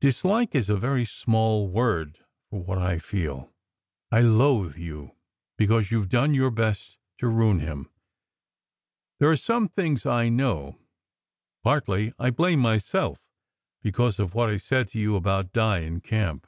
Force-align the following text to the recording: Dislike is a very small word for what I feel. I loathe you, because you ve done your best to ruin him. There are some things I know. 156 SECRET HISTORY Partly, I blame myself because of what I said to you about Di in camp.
Dislike 0.00 0.54
is 0.54 0.70
a 0.70 0.78
very 0.78 1.04
small 1.04 1.68
word 1.68 2.18
for 2.48 2.62
what 2.64 2.78
I 2.78 2.98
feel. 2.98 3.52
I 4.10 4.22
loathe 4.22 4.78
you, 4.78 5.14
because 5.58 5.90
you 5.90 6.00
ve 6.00 6.08
done 6.08 6.32
your 6.32 6.50
best 6.50 6.96
to 7.18 7.28
ruin 7.28 7.58
him. 7.60 7.90
There 9.18 9.30
are 9.30 9.36
some 9.36 9.68
things 9.68 10.06
I 10.06 10.30
know. 10.30 10.78
156 11.60 11.62
SECRET 11.62 11.98
HISTORY 11.98 12.14
Partly, 12.16 12.26
I 12.26 12.30
blame 12.54 12.60
myself 12.60 13.18
because 13.82 14.18
of 14.18 14.32
what 14.34 14.48
I 14.48 14.56
said 14.56 14.88
to 14.92 14.98
you 14.98 15.14
about 15.14 15.52
Di 15.52 15.80
in 15.80 16.00
camp. 16.00 16.46